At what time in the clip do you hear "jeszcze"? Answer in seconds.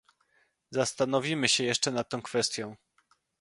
1.63-1.91